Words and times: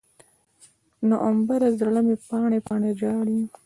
نومبره، 1.09 1.67
زړه 1.79 2.01
مې 2.07 2.15
پاڼې، 2.25 2.59
پاڼې 2.67 2.91
ژاړي 2.99 3.39